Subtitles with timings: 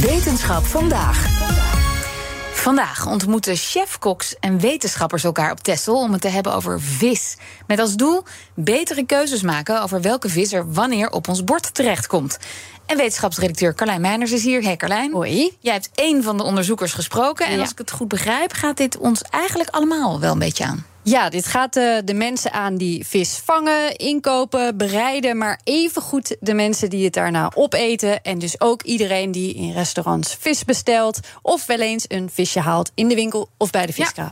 [0.00, 1.26] Wetenschap vandaag.
[2.52, 7.36] Vandaag ontmoeten chefkoks en wetenschappers elkaar op Texel om het te hebben over vis.
[7.66, 8.22] Met als doel
[8.54, 12.38] betere keuzes maken over welke vis er wanneer op ons bord terechtkomt.
[12.86, 14.62] En wetenschapsredacteur Carlijn Meiners is hier.
[14.62, 15.12] Hey Carlijn.
[15.12, 15.56] Hoi.
[15.60, 17.46] Jij hebt één van de onderzoekers gesproken.
[17.46, 17.60] En Ja.
[17.60, 20.86] als ik het goed begrijp, gaat dit ons eigenlijk allemaal wel een beetje aan.
[21.08, 26.54] Ja, dit gaat eh, de mensen aan die vis vangen, inkopen, bereiden, maar evengoed de
[26.54, 28.22] mensen die het daarna opeten.
[28.22, 32.90] En dus ook iedereen die in restaurants vis bestelt of wel eens een visje haalt
[32.94, 34.30] in de winkel of bij de Ja.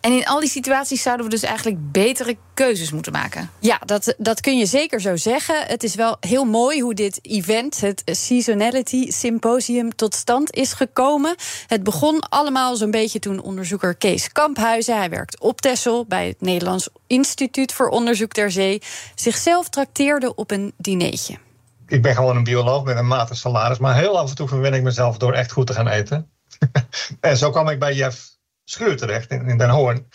[0.00, 3.50] En in al die situaties zouden we dus eigenlijk betere keuzes moeten maken.
[3.58, 5.66] Ja, dat, dat kun je zeker zo zeggen.
[5.66, 11.34] Het is wel heel mooi hoe dit event, het Seasonality Symposium, tot stand is gekomen.
[11.66, 16.40] Het begon allemaal zo'n beetje toen onderzoeker Kees Kamphuizen, hij werkt op Texel bij het
[16.40, 18.82] Nederlands Instituut voor Onderzoek ter Zee,
[19.14, 21.38] zichzelf trakteerde op een dineetje.
[21.86, 23.78] ik ben gewoon een bioloog met een matig salaris.
[23.78, 26.30] Maar heel af en toe verwin ik mezelf door echt goed te gaan eten.
[27.20, 28.35] en zo kwam ik bij Jeff
[28.68, 30.06] Schuur terecht in, in Den Hoorn.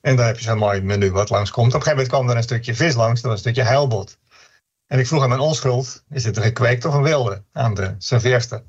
[0.00, 1.74] En daar heb je zo'n mooi menu wat langskomt.
[1.74, 3.20] Op een gegeven moment kwam er een stukje vis langs.
[3.20, 4.18] Was een stukje heilbot.
[4.86, 6.04] En ik vroeg aan mijn onschuld.
[6.10, 7.44] Is dit een gekweekt of een wilde?
[7.52, 8.62] Aan de serveerster.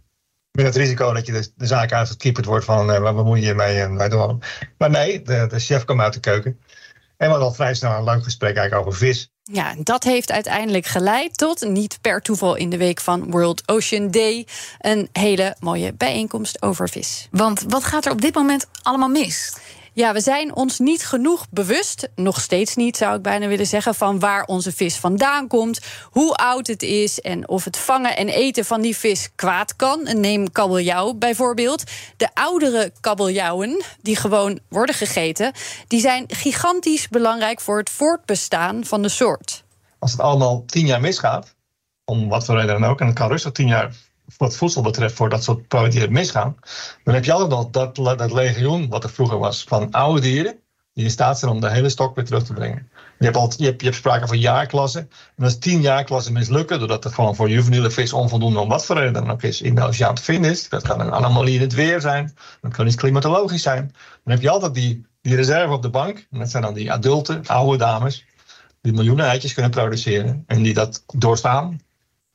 [0.51, 2.91] Met het risico dat je de, de zaak uitgekieperd wordt van...
[2.91, 4.43] eh, waar bemoei je je mee en wij doen
[4.77, 6.59] Maar nee, de, de chef kwam uit de keuken.
[7.19, 9.31] En we hadden al vrij snel een leuk gesprek eigenlijk over vis.
[9.43, 13.63] Ja, en dat heeft uiteindelijk geleid tot, niet per toeval in de week van World
[13.65, 14.47] Ocean Day,
[14.79, 17.27] een hele mooie bijeenkomst over vis.
[17.31, 19.57] Want wat gaat er op dit moment allemaal mis?
[19.93, 23.95] Ja, we zijn ons niet genoeg bewust, nog steeds niet zou ik bijna willen zeggen,
[23.95, 28.27] van waar onze vis vandaan komt, hoe oud het is en of het vangen en
[28.27, 30.07] eten van die vis kwaad kan.
[30.13, 31.83] Neem kabeljauw bijvoorbeeld.
[32.17, 35.51] De oudere kabeljauwen, die gewoon worden gegeten,
[35.87, 39.63] die zijn gigantisch belangrijk voor het voortbestaan van de soort.
[39.99, 41.55] als het allemaal tien jaar misgaat,
[42.05, 43.93] om wat voor reden dan ook, en het kan rustig tien jaar
[44.37, 46.55] wat voedsel betreft voor dat soort projecten misgaan,
[47.03, 50.59] dan heb je altijd nog dat, dat legioen wat er vroeger was van oude dieren
[50.93, 52.89] die in staat zijn om de hele stok weer terug te brengen.
[53.19, 55.09] Je hebt, al, je hebt, je hebt sprake van jaarklassen.
[55.35, 58.95] En als tien jaarklassen mislukken, doordat het gewoon voor juveniele vis onvoldoende om wat voor
[58.95, 61.61] reden dan ook is in de oceaan te vinden is, dat kan een anomalie in
[61.61, 63.93] het weer zijn, dat kan iets klimatologisch zijn,
[64.23, 66.27] dan heb je altijd die, die reserve op de bank.
[66.31, 68.25] En dat zijn dan die adulte, oude dames,
[68.81, 71.79] die miljoenen eitjes kunnen produceren en die dat doorstaan.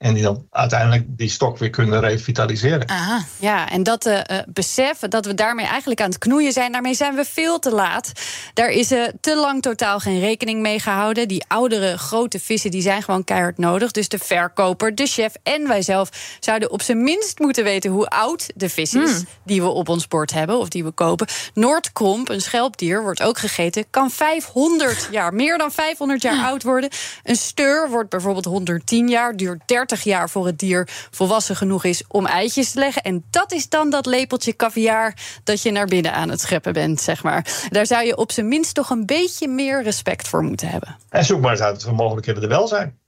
[0.04, 2.88] En die dan uiteindelijk die stok weer kunnen revitaliseren.
[2.88, 3.24] Aha.
[3.38, 6.94] Ja, en dat eh, eh, besef dat we daarmee eigenlijk aan het knoeien zijn, daarmee
[6.94, 8.12] zijn we veel te laat.
[8.54, 11.28] Daar is eh, te lang totaal geen rekening mee gehouden.
[11.28, 13.90] Die oudere grote vissen die zijn gewoon keihard nodig.
[13.90, 16.08] Dus de verkoper, de chef en wij zelf
[16.40, 20.08] zouden op zijn minst moeten weten hoe oud de vis is die we op ons
[20.08, 21.26] bord hebben of die we kopen.
[21.54, 26.90] Noordkromp, een schelpdier, wordt ook gegeten, kan 500 jaar, meer dan 500 jaar oud worden.
[27.22, 32.02] Een steur wordt bijvoorbeeld 110 jaar, duurt 30 jaar voor het dier volwassen genoeg is
[32.08, 33.02] om eitjes te leggen.
[33.02, 37.00] En dat is dan dat lepeltje caviar dat je naar binnen aan het scheppen bent,
[37.00, 37.66] zeg maar.
[37.68, 40.96] Daar zou je op zijn minst toch een beetje meer respect voor moeten hebben.
[41.08, 42.98] En zoek maar eens uit wat mogelijkheden er wel zijn.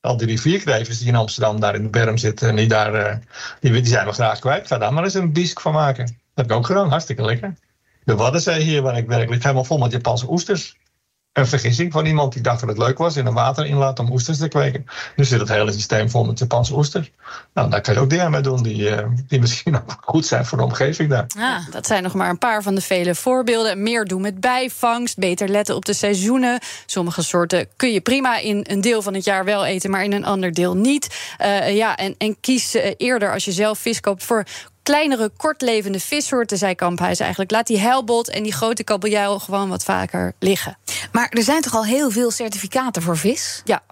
[0.00, 3.16] Al die rivierknevers die in Amsterdam daar in de berm zitten en die daar, eh,
[3.60, 4.66] die, die zijn we graag kwijt.
[4.66, 6.04] Ga daar maar eens een bisk van maken.
[6.06, 7.54] Dat heb ik ook gedaan, hartstikke lekker.
[8.04, 10.76] De Waddenzee hier waar ik werk ligt helemaal vol met Japanse oesters.
[11.34, 14.38] Een vergissing van iemand die dacht dat het leuk was in een waterinlaat om oesters
[14.38, 14.86] te kweken.
[15.16, 17.10] Nu zit het hele systeem vol met Japanse oesters.
[17.54, 20.46] Nou, daar kan je ook dingen mee doen die, eh, die misschien ook goed zijn
[20.46, 21.26] voor de omgeving daar.
[21.38, 21.70] Ah.
[21.70, 23.82] Dat zijn nog maar een paar van de vele voorbeelden.
[23.82, 26.58] Meer doen met bijvangst, beter letten op de seizoenen.
[26.86, 30.12] Sommige soorten kun je prima in een deel van het jaar wel eten, maar in
[30.12, 31.34] een ander deel niet.
[31.38, 34.44] Eh, ja, en, en kies eh, eerder als je zelf vis koopt voor
[34.84, 37.50] kleinere, kortlevende vissoorten, zei Kamphuis eigenlijk.
[37.50, 40.76] Laat die heilbot en die grote kabeljauw gewoon wat vaker liggen.
[41.12, 43.62] Maar er zijn toch al heel veel certificaten voor vis?
[43.64, 43.82] Ja,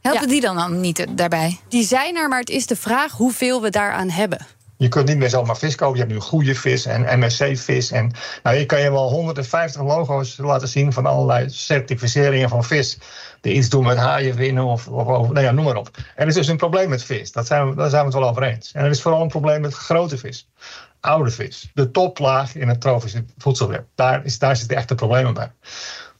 [0.00, 0.28] Helpen Ja.
[0.28, 1.60] die dan, dan niet daarbij?
[1.68, 4.46] die zijn er, maar het is de vraag hoeveel we daaraan hebben.
[4.78, 5.94] Je kunt niet meer zomaar vis kopen.
[5.94, 7.90] Je hebt nu goede vis en MSC-vis.
[7.90, 8.12] En
[8.42, 12.98] nou, je kan je wel 150 logo's laten zien van allerlei certificeringen van vis.
[13.40, 15.90] Die iets doen met haaien winnen of, nou ja, noem maar op.
[15.96, 17.32] En er is dus een probleem met vis.
[17.32, 18.72] Dat zijn daar zijn we het wel over eens.
[18.72, 20.48] En er is vooral een probleem met grote vis.
[21.00, 21.70] Oude vis.
[21.74, 23.86] De toplaag in het trofische voedselweb.
[23.94, 25.52] Daar, is, daar zitten echte problemen bij.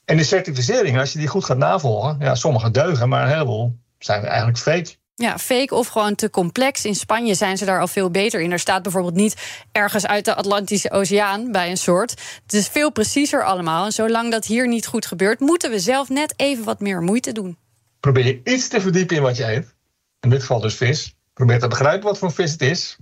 [0.04, 2.16] En de certificeringen, als je die goed gaat navolgen.
[2.20, 4.96] Ja, sommige deugen, maar een heleboel zijn eigenlijk fake.
[5.20, 6.84] Ja, fake of gewoon te complex.
[6.84, 8.52] In Spanje zijn ze daar al veel beter in.
[8.52, 12.10] Er staat bijvoorbeeld niet ergens uit de Atlantische Oceaan bij een soort.
[12.42, 13.84] Het is veel preciezer allemaal.
[13.84, 17.32] En zolang dat hier niet goed gebeurt, moeten we zelf net even wat meer moeite
[17.32, 17.56] doen.
[18.00, 19.74] Probeer je iets te verdiepen in wat je eet.
[20.20, 21.16] In dit geval dus vis.
[21.32, 22.96] Probeer te begrijpen wat voor vis het is.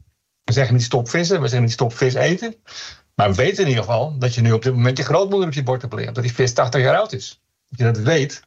[0.44, 2.54] We zeggen niet stop vissen, we zeggen niet stop vis eten.
[3.14, 5.54] Maar we weten in ieder geval dat je nu op dit moment je grootmoeder op
[5.54, 6.14] je bord hebt liggen.
[6.14, 7.40] Dat die vis 80 jaar oud is.
[7.68, 8.42] Dat je dat weet.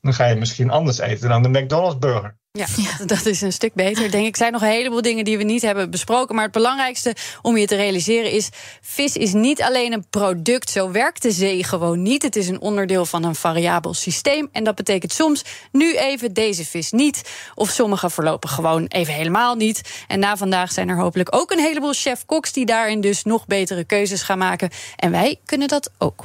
[0.00, 2.36] Dan ga je misschien anders eten dan de McDonald's burger.
[2.76, 4.10] Ja, dat is een stuk beter.
[4.10, 4.30] Denk ik.
[4.30, 6.34] Er zijn nog een heleboel dingen die we niet hebben besproken.
[6.34, 8.48] Maar het belangrijkste om je te realiseren is:
[8.80, 10.70] vis is niet alleen een product.
[10.70, 12.22] Zo werkt de zee gewoon niet.
[12.22, 14.48] Het is een onderdeel van een variabel systeem.
[14.52, 17.30] En dat betekent soms nu even deze vis niet.
[17.54, 20.04] Of sommige verlopen gewoon even helemaal niet.
[20.06, 23.84] En na vandaag zijn er hopelijk ook een heleboel chef-koks die daarin dus nog betere
[23.84, 24.70] keuzes gaan maken.
[24.96, 26.24] En wij kunnen dat ook.